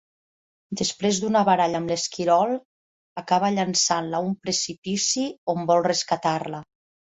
[0.79, 2.55] Després d'una baralla amb l'esquirol,
[3.23, 6.67] acaba llançant-la a un precipici, on vol rescatar-la.